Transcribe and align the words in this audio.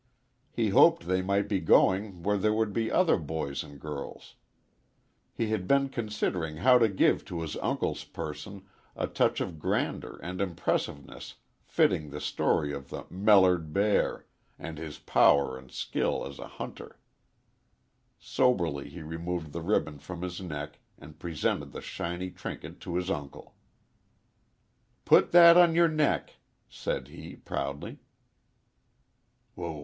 He 0.51 0.69
hoped 0.69 1.05
they 1.07 1.21
might 1.21 1.47
be 1.47 1.59
going 1.59 2.23
where 2.23 2.39
there 2.39 2.55
would 2.55 2.73
be 2.73 2.89
other 2.91 3.17
boys 3.17 3.63
and 3.63 3.79
girls. 3.79 4.33
He 5.31 5.49
had 5.51 5.67
been 5.67 5.89
considering 5.89 6.57
how 6.57 6.79
to 6.79 6.89
give 6.89 7.23
to 7.25 7.41
his 7.41 7.55
uncle's 7.57 8.03
person 8.03 8.65
a 8.95 9.05
touch 9.05 9.39
of 9.41 9.59
grandeur 9.59 10.19
and 10.23 10.41
impressiveness 10.41 11.35
fitting 11.61 12.09
the 12.09 12.19
story 12.19 12.73
of 12.73 12.89
the 12.89 13.05
"mellered 13.11 13.73
bear" 13.73 14.25
and 14.57 14.79
his 14.79 14.97
power 14.97 15.55
and 15.55 15.71
skill 15.71 16.25
as 16.25 16.39
a 16.39 16.47
hunter. 16.47 16.99
Soberly 18.17 18.89
he 18.89 19.03
removed 19.03 19.53
the 19.53 19.61
ribbon 19.61 19.99
from 19.99 20.23
his 20.23 20.41
neck 20.41 20.79
and 20.97 21.19
presented 21.19 21.73
the 21.73 21.79
shiny 21.81 22.31
trinket 22.31 22.79
to 22.81 22.95
his 22.95 23.11
uncle. 23.11 23.53
"Put 25.05 25.31
that 25.31 25.57
on 25.57 25.75
yer 25.75 25.87
neck," 25.87 26.37
said 26.67 27.09
he, 27.09 27.35
proudly. 27.35 27.99